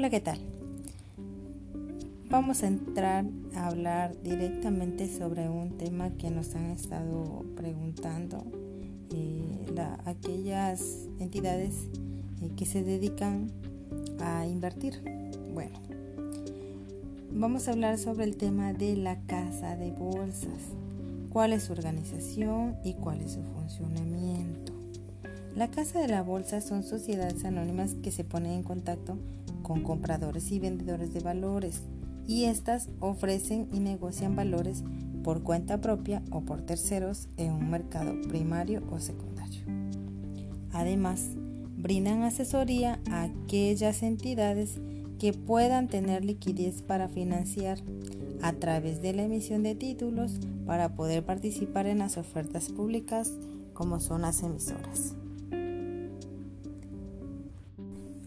Hola, 0.00 0.08
¿qué 0.08 0.20
tal? 0.20 0.38
Vamos 2.30 2.62
a 2.62 2.68
entrar 2.68 3.26
a 3.54 3.66
hablar 3.66 4.16
directamente 4.22 5.06
sobre 5.14 5.50
un 5.50 5.76
tema 5.76 6.08
que 6.16 6.30
nos 6.30 6.54
han 6.54 6.70
estado 6.70 7.44
preguntando 7.54 8.42
eh, 9.14 9.74
aquellas 10.06 11.06
entidades 11.18 11.74
eh, 12.40 12.48
que 12.56 12.64
se 12.64 12.82
dedican 12.82 13.52
a 14.22 14.46
invertir. 14.46 15.02
Bueno, 15.52 15.78
vamos 17.30 17.68
a 17.68 17.72
hablar 17.72 17.98
sobre 17.98 18.24
el 18.24 18.38
tema 18.38 18.72
de 18.72 18.96
la 18.96 19.20
casa 19.26 19.76
de 19.76 19.90
bolsas, 19.90 20.62
cuál 21.28 21.52
es 21.52 21.64
su 21.64 21.74
organización 21.74 22.78
y 22.84 22.94
cuál 22.94 23.20
es 23.20 23.32
su 23.32 23.42
funcionamiento. 23.42 24.79
La 25.56 25.68
casa 25.68 26.00
de 26.00 26.08
la 26.08 26.22
bolsa 26.22 26.60
son 26.60 26.84
sociedades 26.84 27.44
anónimas 27.44 27.94
que 27.94 28.12
se 28.12 28.24
ponen 28.24 28.52
en 28.52 28.62
contacto 28.62 29.18
con 29.62 29.82
compradores 29.82 30.52
y 30.52 30.60
vendedores 30.60 31.12
de 31.12 31.20
valores 31.20 31.82
y 32.26 32.44
estas 32.44 32.88
ofrecen 33.00 33.68
y 33.72 33.80
negocian 33.80 34.36
valores 34.36 34.84
por 35.24 35.42
cuenta 35.42 35.80
propia 35.80 36.22
o 36.30 36.42
por 36.42 36.62
terceros 36.62 37.28
en 37.36 37.52
un 37.52 37.70
mercado 37.70 38.14
primario 38.28 38.82
o 38.90 39.00
secundario. 39.00 39.60
Además, 40.72 41.30
brindan 41.76 42.22
asesoría 42.22 43.00
a 43.10 43.24
aquellas 43.24 44.02
entidades 44.02 44.78
que 45.18 45.32
puedan 45.32 45.88
tener 45.88 46.24
liquidez 46.24 46.82
para 46.82 47.08
financiar 47.08 47.78
a 48.40 48.52
través 48.52 49.02
de 49.02 49.12
la 49.12 49.24
emisión 49.24 49.62
de 49.64 49.74
títulos 49.74 50.38
para 50.64 50.94
poder 50.94 51.24
participar 51.24 51.86
en 51.86 51.98
las 51.98 52.16
ofertas 52.16 52.68
públicas 52.68 53.32
como 53.74 54.00
son 54.00 54.22
las 54.22 54.42
emisoras. 54.42 55.14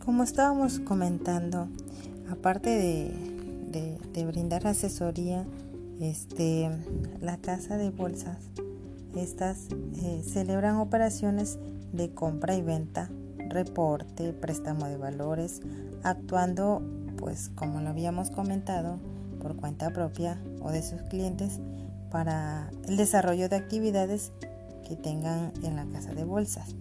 Como 0.03 0.23
estábamos 0.23 0.79
comentando, 0.79 1.67
aparte 2.29 2.69
de 2.69 4.25
brindar 4.25 4.67
asesoría, 4.67 5.45
este, 6.01 6.69
la 7.21 7.37
casa 7.37 7.77
de 7.77 7.89
bolsas, 7.89 8.37
estas 9.15 9.67
eh, 10.03 10.21
celebran 10.23 10.77
operaciones 10.77 11.59
de 11.91 12.09
compra 12.13 12.55
y 12.55 12.61
venta, 12.61 13.09
reporte, 13.49 14.33
préstamo 14.33 14.87
de 14.87 14.97
valores, 14.97 15.61
actuando, 16.03 16.81
pues 17.17 17.49
como 17.55 17.79
lo 17.79 17.89
habíamos 17.89 18.31
comentado, 18.31 18.99
por 19.41 19.55
cuenta 19.55 19.91
propia 19.91 20.41
o 20.61 20.71
de 20.71 20.81
sus 20.81 21.01
clientes 21.03 21.59
para 22.11 22.71
el 22.87 22.97
desarrollo 22.97 23.49
de 23.49 23.55
actividades 23.55 24.31
que 24.87 24.95
tengan 24.95 25.53
en 25.63 25.75
la 25.75 25.85
casa 25.85 26.13
de 26.13 26.23
bolsas. 26.23 26.75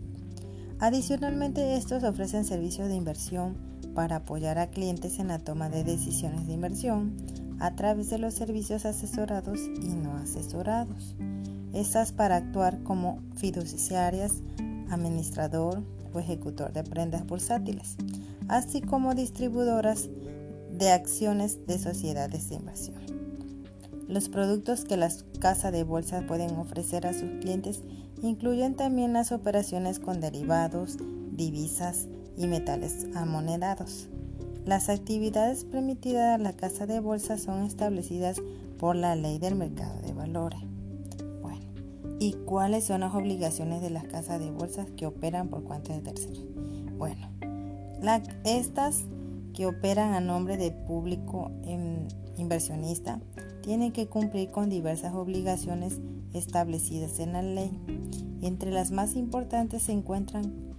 Adicionalmente, 0.83 1.77
estos 1.77 2.03
ofrecen 2.03 2.45
servicios 2.45 2.89
de 2.89 2.97
inversión 2.97 3.57
para 3.95 4.17
apoyar 4.17 4.59
a 4.59 4.67
clientes 4.67 5.21
en 5.21 5.29
la 5.29 5.39
toma 5.39 5.69
de 5.69 5.85
decisiones 5.85 6.49
de 6.49 6.55
inversión 6.55 7.17
a 7.61 7.77
través 7.77 8.11
de 8.11 8.19
los 8.19 8.35
servicios 8.35 8.85
asesorados 8.85 9.61
y 9.61 9.95
no 9.95 10.17
asesorados. 10.17 11.15
Estas 11.73 12.11
para 12.11 12.35
actuar 12.35 12.83
como 12.83 13.23
fiduciarias, 13.37 14.43
administrador 14.91 15.85
o 16.13 16.19
ejecutor 16.19 16.73
de 16.73 16.83
prendas 16.83 17.25
bursátiles, 17.29 17.95
así 18.49 18.81
como 18.81 19.15
distribuidoras 19.15 20.09
de 20.73 20.91
acciones 20.91 21.65
de 21.65 21.79
sociedades 21.79 22.49
de 22.49 22.57
inversión. 22.57 23.22
Los 24.13 24.29
productos 24.29 24.85
que 24.85 24.99
las 24.99 25.25
casas 25.39 25.73
de 25.73 25.85
bolsa 25.85 26.27
pueden 26.27 26.51
ofrecer 26.57 27.07
a 27.07 27.15
sus 27.15 27.31
clientes 27.41 27.81
incluyen 28.21 28.75
también 28.75 29.15
las 29.15 29.33
operaciones 29.33 29.99
con 30.01 30.21
derivados, 30.21 30.99
divisas, 31.31 32.09
y 32.37 32.47
metales 32.47 33.07
amonedados. 33.15 34.09
Las 34.67 34.91
actividades 34.91 35.65
permitidas 35.65 36.35
a 36.35 36.43
la 36.43 36.53
casa 36.53 36.87
de 36.87 37.01
bolsa 37.01 37.39
son 37.39 37.65
establecidas 37.65 38.43
por 38.79 38.97
la 38.97 39.17
ley 39.17 39.39
del 39.39 39.55
mercado 39.55 39.99
de 40.03 40.13
valores. 40.13 40.61
Bueno, 41.41 41.65
¿y 42.21 42.35
cuáles 42.45 42.85
son 42.85 43.01
las 43.01 43.15
obligaciones 43.15 43.81
de 43.81 43.89
las 43.89 44.05
casas 44.05 44.41
de 44.41 44.51
bolsas 44.51 44.89
que 44.95 45.07
operan 45.07 45.49
por 45.49 45.65
cuenta 45.65 45.95
de 45.95 46.01
terceros? 46.01 46.45
Bueno, 46.99 47.29
estas 48.45 49.05
que 49.55 49.65
operan 49.65 50.13
a 50.13 50.21
nombre 50.21 50.59
de 50.59 50.71
público 50.71 51.51
inversionista 52.37 53.19
tienen 53.63 53.93
que 53.93 54.09
cumplir 54.09 54.51
con 54.51 54.69
diversas 54.69 55.15
obligaciones 55.15 56.01
establecidas 56.35 57.19
en 57.21 57.33
la 57.33 57.43
ley. 57.43 57.71
Entre 58.43 58.71
las 58.71 58.91
más 58.91 59.17
importantes 59.17 59.85
se 59.85 59.93
encuentran 59.93 60.73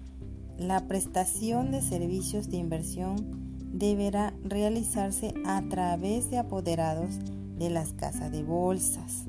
la 0.57 0.88
prestación 0.88 1.71
de 1.71 1.81
servicios 1.81 2.49
de 2.49 2.57
inversión 2.57 3.44
deberá 3.73 4.33
realizarse 4.44 5.33
a 5.45 5.63
través 5.67 6.29
de 6.29 6.38
apoderados 6.38 7.19
de 7.57 7.69
las 7.69 7.94
casas 7.94 8.31
de 8.31 8.44
bolsas. 8.44 9.25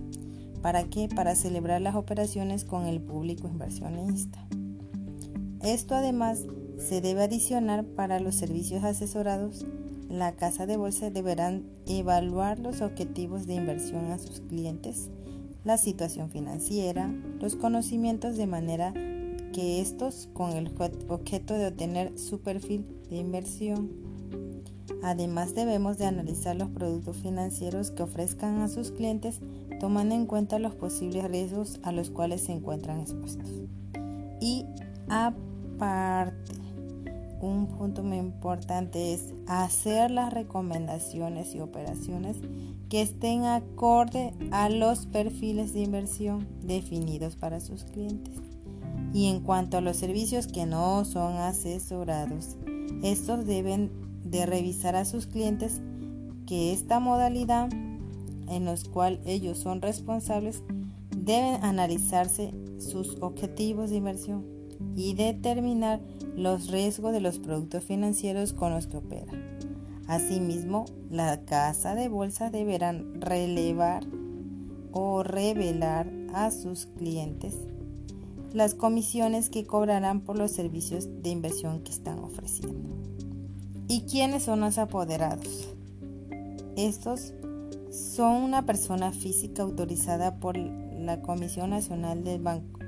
¿Para 0.60 0.84
qué? 0.84 1.09
Para 1.09 1.34
celebrar 1.34 1.81
las 1.81 1.94
operaciones 1.94 2.65
con 2.65 2.86
el 2.86 3.00
público 3.00 3.48
inversionista. 3.48 4.47
Esto 5.62 5.94
además 5.94 6.42
se 6.78 7.00
debe 7.00 7.22
adicionar 7.22 7.84
para 7.84 8.21
los 8.21 8.34
servicios 8.34 8.84
asesorados. 8.84 9.65
La 10.09 10.32
casa 10.32 10.66
de 10.66 10.76
bolsa 10.76 11.10
deberán 11.10 11.65
evaluar 11.87 12.59
los 12.59 12.81
objetivos 12.81 13.47
de 13.47 13.54
inversión 13.54 14.12
a 14.12 14.19
sus 14.19 14.41
clientes, 14.41 15.10
la 15.65 15.78
situación 15.78 16.31
financiera, 16.31 17.12
los 17.41 17.56
conocimientos 17.56 18.37
de 18.37 18.47
manera 18.47 18.92
que 19.53 19.81
estos 19.81 20.28
con 20.32 20.53
el 20.53 20.72
objeto 21.09 21.54
de 21.54 21.69
obtener 21.69 22.19
su 22.19 22.41
perfil 22.41 22.87
de 23.09 23.16
inversión. 23.16 23.91
Además 25.03 25.54
debemos 25.54 25.97
de 25.97 26.06
analizar 26.06 26.56
los 26.56 26.71
productos 26.71 27.16
financieros 27.19 27.91
que 27.91 28.03
ofrezcan 28.03 28.62
a 28.62 28.69
sus 28.69 28.91
clientes 28.91 29.41
tomando 29.81 30.15
en 30.15 30.26
cuenta 30.26 30.59
los 30.59 30.75
posibles 30.75 31.25
riesgos 31.31 31.78
a 31.82 31.92
los 31.92 32.10
cuales 32.10 32.42
se 32.42 32.53
encuentran 32.53 33.00
expuestos. 33.00 33.48
Y 34.41 34.66
aparte, 35.09 36.53
un 37.44 37.66
punto 37.66 38.03
muy 38.03 38.16
importante 38.16 39.12
es 39.12 39.34
hacer 39.47 40.10
las 40.10 40.32
recomendaciones 40.32 41.55
y 41.55 41.60
operaciones 41.60 42.38
que 42.88 43.03
estén 43.03 43.44
acorde 43.44 44.32
a 44.50 44.69
los 44.71 45.06
perfiles 45.06 45.72
de 45.75 45.81
inversión 45.81 46.47
definidos 46.62 47.37
para 47.37 47.60
sus 47.60 47.84
clientes. 47.84 48.34
Y 49.12 49.28
en 49.28 49.41
cuanto 49.41 49.77
a 49.77 49.81
los 49.81 49.97
servicios 49.97 50.47
que 50.47 50.66
no 50.66 51.04
son 51.04 51.37
asesorados, 51.37 52.56
estos 53.03 53.47
deben 53.47 53.91
de 54.25 54.47
revisar 54.47 54.97
a 54.97 55.04
sus 55.04 55.27
clientes 55.27 55.83
que 56.47 56.72
esta 56.72 56.99
modalidad 56.99 57.69
en 58.49 58.65
los 58.65 58.84
cual 58.84 59.21
ellos 59.25 59.59
son 59.59 59.83
responsables 59.83 60.62
deben 61.16 61.62
analizarse 61.62 62.53
sus 62.78 63.16
objetivos 63.21 63.91
de 63.91 63.97
inversión 63.97 64.53
y 64.97 65.15
determinar 65.15 66.00
los 66.37 66.71
riesgos 66.71 67.12
de 67.12 67.21
los 67.21 67.39
productos 67.39 67.84
financieros 67.84 68.53
con 68.53 68.72
los 68.72 68.87
que 68.87 68.97
operan. 68.97 69.59
Asimismo, 70.06 70.84
la 71.11 71.45
casa 71.45 71.95
de 71.95 72.09
bolsa 72.09 72.50
deberán 72.50 73.21
relevar 73.21 74.05
o 74.93 75.22
revelar 75.22 76.11
a 76.34 76.50
sus 76.50 76.87
clientes 76.87 77.55
las 78.55 78.75
comisiones 78.75 79.50
que 79.50 79.67
cobrarán 79.67 80.21
por 80.21 80.39
los 80.39 80.53
servicios 80.53 81.09
de 81.22 81.31
inversión 81.31 81.81
que 81.83 81.91
están 81.91 82.21
ofreciendo. 82.21 82.89
¿Y 83.89 84.03
quiénes 84.03 84.45
son 84.45 84.61
los 84.61 84.78
apoderados? 84.78 85.75
Estos 86.77 87.34
son 87.91 88.43
una 88.43 88.65
persona 88.65 89.11
física 89.11 89.62
autorizada 89.62 90.37
por 90.37 90.56
la 90.56 91.21
Comisión 91.21 91.71
Nacional 91.71 92.22
del 92.22 92.41
Banco. 92.41 92.84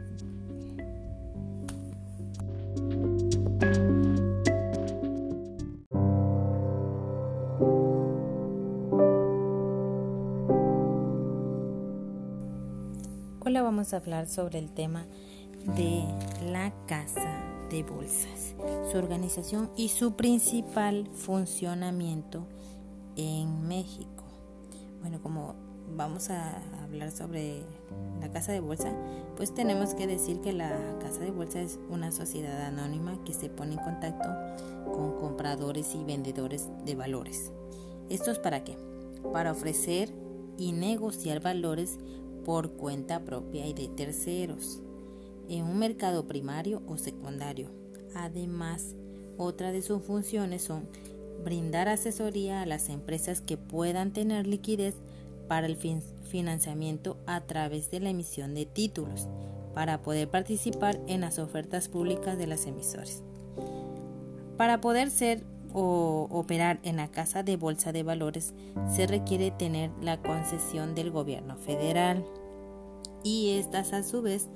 A 13.92 13.98
hablar 13.98 14.27
sobre 14.27 14.59
el 14.59 14.71
tema 14.71 15.06
de 15.77 16.04
la 16.50 16.72
Casa 16.86 17.42
de 17.71 17.83
Bolsas, 17.83 18.54
su 18.91 18.98
organización 18.98 19.71
y 19.77 19.88
su 19.88 20.15
principal 20.15 21.09
funcionamiento 21.15 22.47
en 23.16 23.66
México. 23.66 24.24
Bueno, 25.00 25.21
como 25.22 25.54
vamos 25.94 26.30
a 26.30 26.60
hablar 26.83 27.10
sobre 27.10 27.62
la 28.21 28.30
Casa 28.30 28.53
de 28.53 28.60
Bolsa, 28.60 28.92
pues 29.36 29.54
tenemos 29.54 29.94
que 29.94 30.06
decir 30.06 30.41
que 30.41 30.53
la 30.53 30.71
Casa 31.00 31.21
de 31.21 31.30
Bolsa 31.30 31.60
es 31.60 31.78
una 31.88 32.12
sociedad 32.12 32.60
anónima 32.62 33.22
que 33.24 33.34
se 33.34 33.48
pone 33.48 33.74
en 33.74 33.80
contacto 33.80 34.28
con 34.92 35.18
compradores 35.18 35.94
y 35.94 36.04
vendedores 36.04 36.68
de 36.84 36.94
valores. 36.94 37.53
¿Esto 38.09 38.30
es 38.30 38.38
para 38.38 38.65
qué? 38.65 38.77
Para 39.33 39.53
ofrecer 39.53 40.12
y 40.59 40.72
negociar 40.72 41.41
valores 41.41 41.98
por 42.47 42.71
cuenta 42.71 43.25
propia 43.25 43.66
y 43.66 43.75
de 43.75 43.89
terceros 43.89 44.78
en 45.48 45.65
un 45.65 45.81
mercado 45.81 46.28
primario 46.28 46.81
o 46.87 46.97
secundario. 46.97 47.72
Además, 48.15 48.95
otra 49.37 49.72
de 49.72 49.83
sus 49.83 50.04
funciones 50.04 50.63
son 50.63 50.89
brindar 51.43 51.89
asesoría 51.89 52.63
a 52.63 52.66
las 52.66 52.89
empresas 52.89 53.41
que 53.41 53.57
puedan 53.57 54.13
tener 54.13 54.47
liquidez 54.47 54.95
para 55.48 55.66
el 55.66 55.77
financiamiento 55.77 57.16
a 57.27 57.41
través 57.41 57.91
de 57.91 57.98
la 57.98 58.10
emisión 58.10 58.54
de 58.54 58.65
títulos 58.65 59.27
para 59.75 60.03
poder 60.03 60.28
participar 60.28 61.01
en 61.09 61.22
las 61.22 61.41
ofertas 61.41 61.89
públicas 61.89 62.39
de 62.39 62.47
las 62.47 62.66
emisores. 62.66 63.25
Para 64.57 64.81
poder 64.81 65.10
ser 65.10 65.43
o 65.78 66.27
operar 66.31 66.81
en 66.84 66.97
la 66.97 67.09
casa 67.09 67.43
de 67.43 67.59
bolsa 67.59 67.93
de 67.93 68.03
valores 68.03 68.55
se 68.89 69.07
requiere 69.07 69.51
tener 69.51 69.91
la 70.01 70.17
concesión 70.23 70.95
del 70.95 71.11
gobierno 71.11 71.57
federal 71.59 72.25
y 73.23 73.51
estas 73.51 73.93
a 73.93 74.03
su 74.03 74.23
vez 74.23 74.49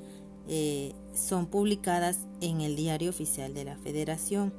eh, 0.48 0.94
son 1.12 1.46
publicadas 1.46 2.26
en 2.40 2.62
el 2.62 2.74
diario 2.74 3.10
oficial 3.10 3.52
de 3.52 3.64
la 3.64 3.76
federación. 3.76 4.54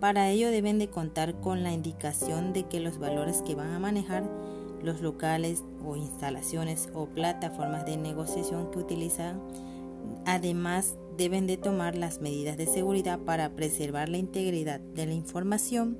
Para 0.00 0.30
ello 0.30 0.50
deben 0.50 0.80
de 0.80 0.90
contar 0.90 1.40
con 1.40 1.62
la 1.62 1.72
indicación 1.72 2.52
de 2.52 2.64
que 2.64 2.80
los 2.80 2.98
valores 2.98 3.42
que 3.42 3.54
van 3.54 3.72
a 3.72 3.78
manejar 3.78 4.24
los 4.82 5.02
locales 5.02 5.62
o 5.86 5.94
instalaciones 5.94 6.88
o 6.92 7.06
plataformas 7.06 7.86
de 7.86 7.96
negociación 7.96 8.72
que 8.72 8.80
utilizan 8.80 9.40
además 10.26 10.96
deben 11.16 11.46
de 11.46 11.56
tomar 11.56 11.96
las 11.96 12.20
medidas 12.20 12.56
de 12.56 12.66
seguridad 12.66 13.18
para 13.20 13.54
preservar 13.54 14.08
la 14.08 14.18
integridad 14.18 14.80
de 14.80 15.06
la 15.06 15.14
información, 15.14 15.98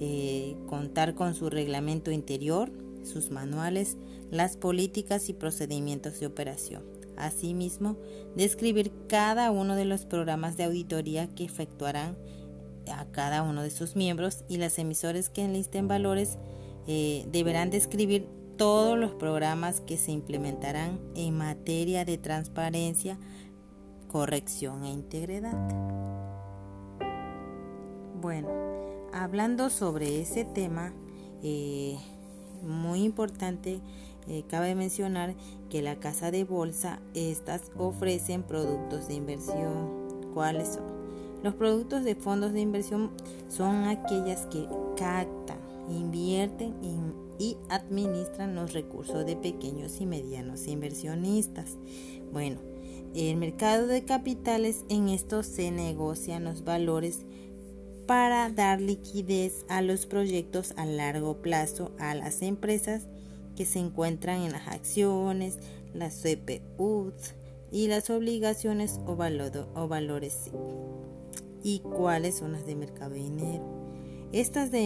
eh, 0.00 0.56
contar 0.66 1.14
con 1.14 1.34
su 1.34 1.50
reglamento 1.50 2.10
interior, 2.10 2.70
sus 3.02 3.30
manuales, 3.30 3.96
las 4.30 4.56
políticas 4.56 5.28
y 5.28 5.32
procedimientos 5.32 6.20
de 6.20 6.26
operación. 6.26 6.82
Asimismo, 7.16 7.96
describir 8.34 8.92
cada 9.08 9.50
uno 9.50 9.76
de 9.76 9.84
los 9.84 10.04
programas 10.04 10.56
de 10.56 10.64
auditoría 10.64 11.28
que 11.28 11.44
efectuarán 11.44 12.16
a 12.92 13.06
cada 13.06 13.42
uno 13.42 13.62
de 13.62 13.70
sus 13.70 13.96
miembros 13.96 14.44
y 14.48 14.56
las 14.56 14.78
emisores 14.78 15.28
que 15.28 15.44
enlisten 15.44 15.88
valores 15.88 16.38
eh, 16.86 17.24
deberán 17.30 17.70
describir 17.70 18.26
todos 18.56 18.98
los 18.98 19.12
programas 19.12 19.80
que 19.80 19.96
se 19.96 20.12
implementarán 20.12 21.00
en 21.14 21.36
materia 21.36 22.04
de 22.04 22.18
transparencia, 22.18 23.18
corrección 24.14 24.84
e 24.84 24.92
integridad. 24.92 25.58
Bueno, 28.20 28.48
hablando 29.12 29.70
sobre 29.70 30.20
ese 30.20 30.44
tema, 30.44 30.94
eh, 31.42 31.98
muy 32.62 33.02
importante, 33.02 33.80
eh, 34.28 34.44
cabe 34.46 34.76
mencionar 34.76 35.34
que 35.68 35.82
la 35.82 35.96
casa 35.96 36.30
de 36.30 36.44
bolsa, 36.44 37.00
estas 37.14 37.72
ofrecen 37.76 38.44
productos 38.44 39.08
de 39.08 39.14
inversión. 39.14 39.90
¿Cuáles 40.32 40.74
son? 40.74 40.84
Los 41.42 41.54
productos 41.56 42.04
de 42.04 42.14
fondos 42.14 42.52
de 42.52 42.60
inversión 42.60 43.10
son 43.48 43.82
aquellas 43.82 44.46
que 44.46 44.68
captan 44.96 45.58
invierten 45.90 46.72
y 47.40 47.56
administran 47.68 48.54
los 48.54 48.74
recursos 48.74 49.26
de 49.26 49.34
pequeños 49.34 50.00
y 50.00 50.06
medianos 50.06 50.68
inversionistas. 50.68 51.76
Bueno, 52.32 52.73
el 53.14 53.36
mercado 53.36 53.86
de 53.86 54.04
capitales 54.04 54.84
en 54.88 55.08
esto 55.08 55.42
se 55.42 55.70
negocian 55.70 56.44
los 56.44 56.64
valores 56.64 57.24
para 58.06 58.50
dar 58.50 58.80
liquidez 58.80 59.64
a 59.68 59.82
los 59.82 60.06
proyectos 60.06 60.74
a 60.76 60.84
largo 60.84 61.40
plazo 61.40 61.92
a 61.98 62.14
las 62.14 62.42
empresas 62.42 63.06
que 63.56 63.64
se 63.64 63.78
encuentran 63.78 64.42
en 64.42 64.52
las 64.52 64.68
acciones, 64.68 65.58
las 65.94 66.22
CPUs 66.22 67.34
y 67.70 67.88
las 67.88 68.10
obligaciones 68.10 69.00
o, 69.06 69.16
o 69.74 69.88
valores. 69.88 70.50
¿Y 71.62 71.80
cuáles 71.80 72.36
son 72.36 72.52
las 72.52 72.66
de 72.66 72.74
mercado 72.74 73.14
de 73.14 73.20
dinero? 73.20 73.84
Estas 74.34 74.72
de, 74.72 74.80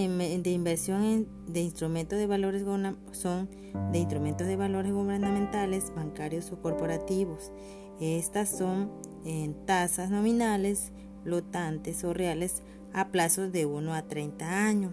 inversión 0.44 1.26
de 1.46 1.60
instrumentos 1.60 2.18
de 2.18 2.26
valores 2.26 2.64
son 3.12 3.48
de 3.92 3.98
instrumentos 3.98 4.46
de 4.46 4.56
valores 4.56 4.92
gubernamentales, 4.92 5.90
bancarios 5.96 6.52
o 6.52 6.60
corporativos. 6.60 7.50
Estas 8.00 8.48
son 8.48 8.90
en 9.24 9.54
tasas 9.66 10.10
nominales, 10.10 10.92
flotantes 11.24 12.04
o 12.04 12.14
reales 12.14 12.62
a 12.92 13.08
plazos 13.08 13.52
de 13.52 13.66
1 13.66 13.92
a 13.92 14.02
30 14.02 14.66
años, 14.66 14.92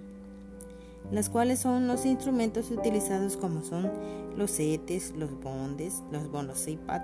las 1.12 1.30
cuales 1.30 1.60
son 1.60 1.88
los 1.88 2.06
instrumentos 2.06 2.72
utilizados 2.72 3.38
como 3.38 3.62
son 3.62 3.92
los 4.36 4.52
CETES, 4.52 5.13
los 5.16 5.40
bondes, 5.40 6.04
los 6.12 6.30
bonos 6.30 6.68
IPAT, 6.68 7.04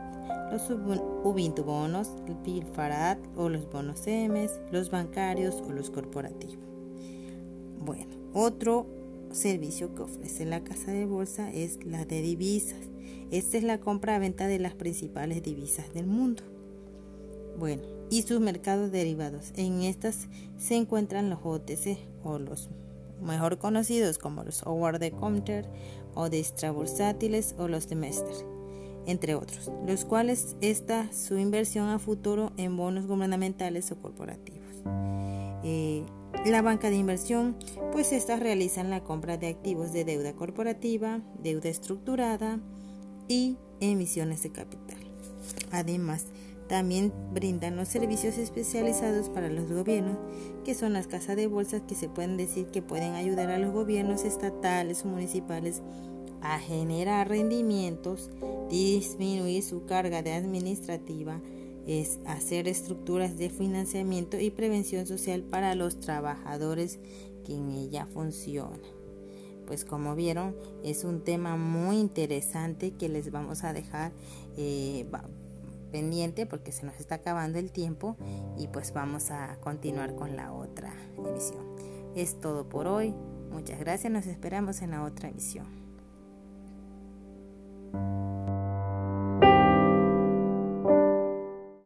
los 0.52 0.70
Ubuntu 0.70 1.64
bonos, 1.64 2.10
el 2.28 2.36
PILFARAT 2.36 3.20
o 3.38 3.48
los 3.48 3.70
bonos 3.72 4.06
EMS, 4.06 4.60
los 4.72 4.92
bancarios 4.92 5.62
o 5.66 5.72
los 5.72 5.90
corporativos. 5.90 6.58
Bueno, 7.80 8.14
otro 8.34 8.86
servicio 9.32 9.96
que 9.96 10.04
ofrece 10.04 10.46
la 10.46 10.64
casa 10.64 10.92
de 10.92 11.06
bolsa 11.06 11.52
es 11.52 11.84
la 11.86 12.06
de 12.06 12.22
divisas. 12.22 12.91
Esta 13.32 13.58
es 13.58 13.64
la 13.64 13.80
compra-venta 13.80 14.48
de 14.48 14.60
las 14.60 14.74
principales 14.74 15.42
divisas 15.42 15.94
del 15.94 16.06
mundo. 16.06 16.44
Bueno, 17.58 17.84
y 18.10 18.24
sus 18.24 18.42
mercados 18.42 18.92
derivados. 18.92 19.54
En 19.56 19.82
estas 19.84 20.28
se 20.58 20.76
encuentran 20.76 21.30
los 21.30 21.40
OTC 21.42 21.98
o 22.26 22.40
los 22.40 22.70
mejor 23.22 23.58
conocidos 23.58 24.18
como 24.18 24.44
los 24.44 24.66
over 24.68 25.00
the 25.00 25.12
counter 25.12 25.66
o 26.14 26.30
de 26.30 26.40
extrabursátiles 26.40 27.56
o 27.58 27.70
los 27.70 27.88
de 27.88 27.96
Mester, 27.96 28.36
entre 29.06 29.36
otros, 29.36 29.72
los 29.88 30.04
cuales 30.04 30.58
está 30.60 31.12
su 31.14 31.38
inversión 31.38 31.88
a 31.88 32.00
futuro 32.00 32.52
en 32.58 32.76
bonos 32.76 33.08
gubernamentales 33.08 33.92
o 33.94 33.96
corporativos. 33.96 34.84
Eh, 35.64 36.04
la 36.46 36.62
banca 36.62 36.90
de 36.90 36.98
inversión, 36.98 37.56
pues 37.94 38.12
estas 38.12 38.42
realizan 38.42 38.90
la 38.90 39.04
compra 39.04 39.38
de 39.38 39.48
activos 39.48 39.94
de 39.94 40.04
deuda 40.04 40.34
corporativa, 40.34 41.22
deuda 41.42 41.70
estructurada 41.70 42.60
y 43.28 43.58
emisiones 43.80 44.44
de 44.44 44.52
capital. 44.52 45.00
Además, 45.72 46.26
también 46.68 47.12
brindan 47.34 47.76
los 47.76 47.90
servicios 47.90 48.38
especializados 48.38 49.28
para 49.28 49.50
los 49.50 49.70
gobiernos, 49.70 50.18
que 50.64 50.74
son 50.74 50.94
las 50.94 51.08
casas 51.08 51.36
de 51.36 51.48
bolsas 51.48 51.82
que 51.88 51.96
se 51.96 52.08
pueden 52.08 52.38
decir 52.38 52.68
que 52.68 52.82
pueden 52.82 53.14
ayudar 53.16 53.52
a 53.52 53.58
los 53.58 53.74
gobiernos 53.74 54.24
estatales 54.24 55.04
o 55.04 55.10
municipales 55.10 55.82
a 56.42 56.60
generar 56.60 57.28
rendimientos, 57.28 58.30
disminuir 58.70 59.64
su 59.64 59.86
carga 59.86 60.20
administrativa, 60.20 61.42
hacer 62.26 62.68
estructuras 62.68 63.38
de 63.38 63.50
financiamiento 63.50 64.40
y 64.40 64.50
prevención 64.50 65.06
social 65.06 65.44
para 65.44 65.76
los 65.76 66.00
trabajadores 66.00 67.00
que 67.44 67.56
en 67.56 67.72
ella 67.72 68.06
funcionan. 68.06 68.80
Pues 69.66 69.86
como 69.86 70.16
vieron, 70.16 70.56
es 70.84 71.04
un 71.04 71.24
tema 71.24 71.56
muy 71.56 71.98
interesante 71.98 72.92
que 72.92 73.10
les 73.10 73.32
vamos 73.32 73.64
a 73.64 73.74
dejar 73.74 74.12
eh, 74.58 75.06
pendiente 75.92 76.46
porque 76.46 76.72
se 76.72 76.86
nos 76.86 77.00
está 77.00 77.16
acabando 77.16 77.60
el 77.60 77.72
tiempo 77.72 78.18
y 78.58 78.68
pues 78.68 78.94
vamos 78.94 79.32
a 79.32 79.58
continuar 79.62 80.16
con 80.16 80.36
la 80.36 80.52
otra 80.54 80.94
emisión. 81.18 81.66
Es 82.16 82.40
todo 82.40 82.68
por 82.68 82.88
hoy. 82.88 83.14
Muchas 83.52 83.80
gracias. 83.80 84.12
Nos 84.12 84.26
esperamos 84.28 84.82
en 84.82 84.92
la 84.92 85.04
otra 85.04 85.30
emisión. 85.30 85.82